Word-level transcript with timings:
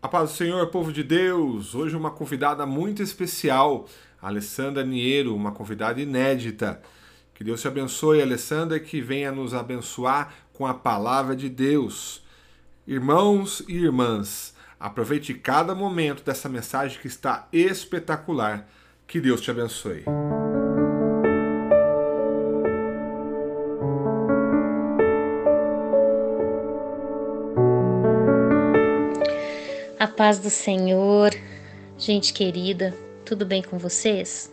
A 0.00 0.06
paz 0.06 0.30
do 0.30 0.36
Senhor, 0.36 0.64
povo 0.68 0.92
de 0.92 1.02
Deus! 1.02 1.74
Hoje 1.74 1.96
uma 1.96 2.12
convidada 2.12 2.64
muito 2.64 3.02
especial, 3.02 3.88
Alessandra 4.22 4.84
Niero, 4.84 5.34
uma 5.34 5.50
convidada 5.50 6.00
inédita. 6.00 6.80
Que 7.34 7.42
Deus 7.42 7.60
te 7.60 7.66
abençoe, 7.66 8.22
Alessandra, 8.22 8.78
que 8.78 9.00
venha 9.00 9.32
nos 9.32 9.52
abençoar 9.52 10.32
com 10.52 10.64
a 10.64 10.72
palavra 10.72 11.34
de 11.34 11.48
Deus. 11.48 12.22
Irmãos 12.86 13.60
e 13.66 13.74
irmãs, 13.74 14.54
aproveite 14.78 15.34
cada 15.34 15.74
momento 15.74 16.22
dessa 16.22 16.48
mensagem 16.48 17.00
que 17.00 17.08
está 17.08 17.48
espetacular. 17.52 18.68
Que 19.04 19.20
Deus 19.20 19.40
te 19.40 19.50
abençoe. 19.50 20.04
A 29.98 30.06
paz 30.06 30.38
do 30.38 30.48
Senhor, 30.48 31.34
gente 31.98 32.32
querida, 32.32 32.94
tudo 33.24 33.44
bem 33.44 33.60
com 33.60 33.78
vocês? 33.78 34.48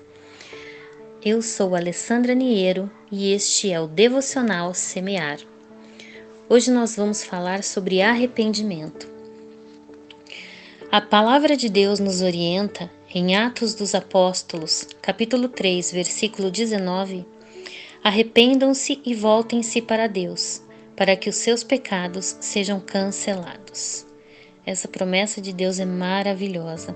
Eu 1.23 1.39
sou 1.43 1.75
Alessandra 1.75 2.33
Niero 2.33 2.89
e 3.11 3.31
este 3.31 3.71
é 3.71 3.79
o 3.79 3.85
Devocional 3.85 4.73
Semear. 4.73 5.37
Hoje 6.49 6.71
nós 6.71 6.95
vamos 6.95 7.23
falar 7.23 7.63
sobre 7.63 8.01
arrependimento. 8.01 9.07
A 10.91 10.99
palavra 10.99 11.55
de 11.55 11.69
Deus 11.69 11.99
nos 11.99 12.23
orienta 12.23 12.89
em 13.13 13.35
Atos 13.35 13.75
dos 13.75 13.93
Apóstolos, 13.93 14.87
capítulo 14.99 15.47
3, 15.47 15.91
versículo 15.91 16.49
19: 16.49 17.23
Arrependam-se 18.03 18.99
e 19.05 19.13
voltem-se 19.13 19.79
para 19.79 20.07
Deus, 20.07 20.63
para 20.95 21.15
que 21.15 21.29
os 21.29 21.35
seus 21.35 21.63
pecados 21.63 22.35
sejam 22.41 22.79
cancelados. 22.79 24.04
Essa 24.65 24.87
promessa 24.87 25.39
de 25.39 25.53
Deus 25.53 25.79
é 25.79 25.85
maravilhosa. 25.85 26.95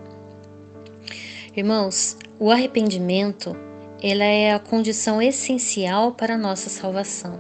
Irmãos, 1.56 2.18
o 2.40 2.50
arrependimento, 2.50 3.56
ela 4.02 4.24
é 4.24 4.54
a 4.54 4.60
condição 4.60 5.22
essencial 5.22 6.14
para 6.14 6.34
a 6.34 6.38
nossa 6.38 6.68
salvação. 6.68 7.40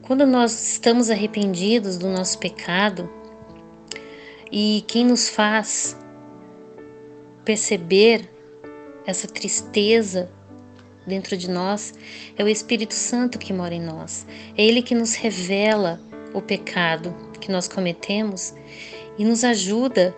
Quando 0.00 0.26
nós 0.26 0.72
estamos 0.72 1.10
arrependidos 1.10 1.98
do 1.98 2.08
nosso 2.08 2.38
pecado, 2.38 3.10
e 4.50 4.82
quem 4.86 5.04
nos 5.04 5.28
faz 5.28 5.96
perceber 7.44 8.28
essa 9.06 9.28
tristeza 9.28 10.30
dentro 11.06 11.36
de 11.36 11.50
nós 11.50 11.94
é 12.38 12.44
o 12.44 12.48
Espírito 12.48 12.94
Santo 12.94 13.38
que 13.38 13.52
mora 13.52 13.74
em 13.74 13.82
nós. 13.82 14.26
É 14.56 14.64
ele 14.64 14.82
que 14.82 14.94
nos 14.94 15.14
revela 15.14 16.00
o 16.32 16.40
pecado 16.40 17.31
que 17.42 17.50
nós 17.50 17.66
cometemos 17.66 18.54
e 19.18 19.24
nos 19.24 19.44
ajuda 19.44 20.16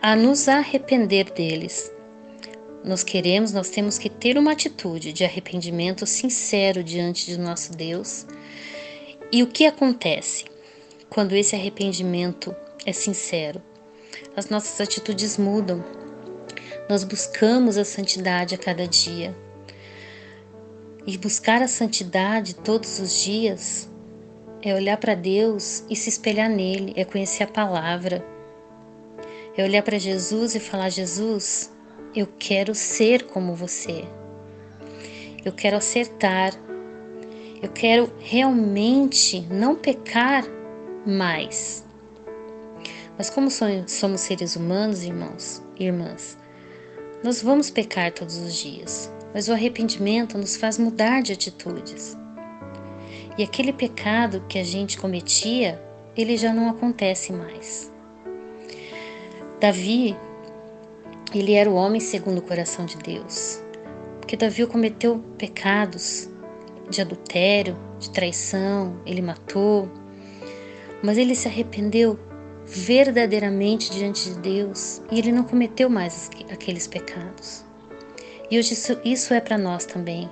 a 0.00 0.16
nos 0.16 0.48
arrepender 0.48 1.30
deles. 1.32 1.92
Nós 2.82 3.02
queremos, 3.02 3.52
nós 3.52 3.68
temos 3.68 3.98
que 3.98 4.08
ter 4.08 4.38
uma 4.38 4.52
atitude 4.52 5.12
de 5.12 5.24
arrependimento 5.24 6.06
sincero 6.06 6.82
diante 6.82 7.26
de 7.26 7.38
nosso 7.38 7.72
Deus. 7.72 8.26
E 9.30 9.42
o 9.42 9.48
que 9.48 9.66
acontece 9.66 10.44
quando 11.10 11.34
esse 11.34 11.54
arrependimento 11.54 12.54
é 12.86 12.92
sincero? 12.92 13.60
As 14.34 14.48
nossas 14.48 14.80
atitudes 14.80 15.36
mudam. 15.36 15.84
Nós 16.88 17.04
buscamos 17.04 17.76
a 17.76 17.84
santidade 17.84 18.54
a 18.54 18.58
cada 18.58 18.86
dia. 18.86 19.36
E 21.06 21.18
buscar 21.18 21.62
a 21.62 21.68
santidade 21.68 22.54
todos 22.54 22.98
os 22.98 23.22
dias 23.22 23.89
é 24.62 24.74
olhar 24.74 24.96
para 24.98 25.14
Deus 25.14 25.84
e 25.88 25.96
se 25.96 26.08
espelhar 26.08 26.48
nele, 26.48 26.92
é 26.96 27.04
conhecer 27.04 27.44
a 27.44 27.46
palavra. 27.46 28.24
É 29.56 29.64
olhar 29.64 29.82
para 29.82 29.98
Jesus 29.98 30.54
e 30.54 30.60
falar: 30.60 30.90
Jesus, 30.90 31.72
eu 32.14 32.26
quero 32.38 32.74
ser 32.74 33.24
como 33.24 33.54
você. 33.54 34.04
Eu 35.44 35.52
quero 35.52 35.76
acertar. 35.76 36.52
Eu 37.62 37.68
quero 37.70 38.10
realmente 38.18 39.40
não 39.50 39.74
pecar 39.74 40.44
mais. 41.06 41.84
Mas 43.18 43.28
como 43.28 43.50
somos 43.50 44.20
seres 44.22 44.56
humanos, 44.56 45.02
irmãos 45.04 45.62
e 45.78 45.84
irmãs, 45.84 46.38
nós 47.22 47.42
vamos 47.42 47.70
pecar 47.70 48.12
todos 48.12 48.38
os 48.38 48.54
dias. 48.54 49.12
Mas 49.34 49.48
o 49.48 49.52
arrependimento 49.52 50.38
nos 50.38 50.56
faz 50.56 50.78
mudar 50.78 51.22
de 51.22 51.32
atitudes. 51.32 52.16
E 53.38 53.42
aquele 53.42 53.72
pecado 53.72 54.44
que 54.48 54.58
a 54.58 54.64
gente 54.64 54.98
cometia, 54.98 55.80
ele 56.16 56.36
já 56.36 56.52
não 56.52 56.68
acontece 56.68 57.32
mais. 57.32 57.90
Davi, 59.60 60.16
ele 61.34 61.52
era 61.52 61.70
o 61.70 61.74
homem 61.74 62.00
segundo 62.00 62.38
o 62.38 62.42
coração 62.42 62.84
de 62.86 62.96
Deus. 62.98 63.62
Porque 64.20 64.36
Davi 64.36 64.66
cometeu 64.66 65.18
pecados 65.38 66.28
de 66.88 67.00
adultério, 67.00 67.76
de 67.98 68.10
traição, 68.10 69.00
ele 69.06 69.22
matou, 69.22 69.88
mas 71.02 71.16
ele 71.16 71.34
se 71.34 71.46
arrependeu 71.46 72.18
verdadeiramente 72.66 73.90
diante 73.90 74.30
de 74.30 74.38
Deus 74.38 75.02
e 75.10 75.18
ele 75.18 75.32
não 75.32 75.44
cometeu 75.44 75.88
mais 75.88 76.30
aqueles 76.50 76.86
pecados. 76.86 77.64
E 78.50 78.58
hoje 78.58 78.74
isso, 78.74 79.00
isso 79.04 79.34
é 79.34 79.40
para 79.40 79.56
nós 79.56 79.84
também. 79.84 80.28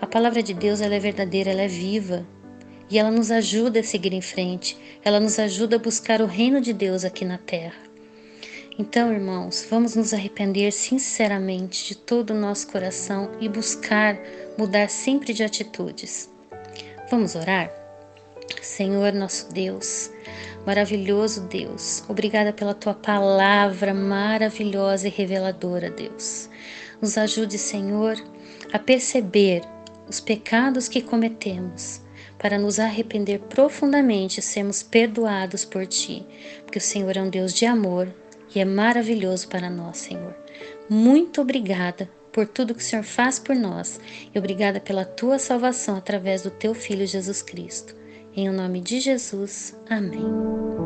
A 0.00 0.06
palavra 0.06 0.42
de 0.42 0.54
Deus 0.54 0.80
ela 0.80 0.94
é 0.94 0.98
verdadeira, 0.98 1.50
ela 1.50 1.62
é 1.62 1.68
viva 1.68 2.26
e 2.88 2.98
ela 2.98 3.10
nos 3.10 3.30
ajuda 3.30 3.80
a 3.80 3.84
seguir 3.84 4.12
em 4.12 4.22
frente, 4.22 4.76
ela 5.04 5.20
nos 5.20 5.38
ajuda 5.38 5.76
a 5.76 5.78
buscar 5.78 6.20
o 6.22 6.26
reino 6.26 6.60
de 6.60 6.72
Deus 6.72 7.04
aqui 7.04 7.24
na 7.24 7.38
terra. 7.38 7.90
Então, 8.78 9.12
irmãos, 9.12 9.66
vamos 9.68 9.94
nos 9.94 10.14
arrepender 10.14 10.72
sinceramente 10.72 11.88
de 11.88 11.94
todo 11.94 12.30
o 12.30 12.40
nosso 12.40 12.68
coração 12.68 13.30
e 13.38 13.48
buscar 13.48 14.18
mudar 14.56 14.88
sempre 14.88 15.34
de 15.34 15.44
atitudes. 15.44 16.30
Vamos 17.10 17.34
orar? 17.34 17.70
Senhor 18.62 19.12
nosso 19.12 19.52
Deus, 19.52 20.10
maravilhoso 20.66 21.42
Deus, 21.42 22.02
obrigada 22.08 22.52
pela 22.52 22.74
tua 22.74 22.94
palavra 22.94 23.92
maravilhosa 23.92 25.08
e 25.08 25.10
reveladora, 25.10 25.90
Deus. 25.90 26.48
Nos 27.00 27.18
ajude, 27.18 27.58
Senhor, 27.58 28.16
a 28.72 28.78
perceber 28.78 29.62
os 30.10 30.18
pecados 30.18 30.88
que 30.88 31.00
cometemos, 31.00 32.02
para 32.36 32.58
nos 32.58 32.80
arrepender 32.80 33.38
profundamente 33.38 34.40
e 34.40 34.42
sermos 34.42 34.82
perdoados 34.82 35.64
por 35.64 35.86
Ti, 35.86 36.26
porque 36.64 36.78
o 36.78 36.82
Senhor 36.82 37.16
é 37.16 37.22
um 37.22 37.30
Deus 37.30 37.54
de 37.54 37.64
amor 37.64 38.12
e 38.52 38.58
é 38.58 38.64
maravilhoso 38.64 39.48
para 39.48 39.70
nós, 39.70 39.98
Senhor. 39.98 40.34
Muito 40.88 41.40
obrigada 41.40 42.10
por 42.32 42.44
tudo 42.44 42.74
que 42.74 42.82
o 42.82 42.84
Senhor 42.84 43.04
faz 43.04 43.38
por 43.38 43.54
nós 43.54 44.00
e 44.34 44.38
obrigada 44.38 44.80
pela 44.80 45.04
Tua 45.04 45.38
salvação 45.38 45.96
através 45.96 46.42
do 46.42 46.50
Teu 46.50 46.74
Filho 46.74 47.06
Jesus 47.06 47.40
Cristo. 47.40 47.94
Em 48.34 48.48
o 48.48 48.52
nome 48.52 48.80
de 48.80 48.98
Jesus, 48.98 49.76
amém. 49.88 50.79